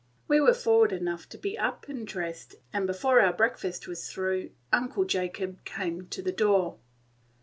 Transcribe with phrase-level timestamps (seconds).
[0.27, 4.49] We were forward enough to be up and dressed, and before our breakfast was through,
[4.73, 6.79] Uncle Jacob came to the door.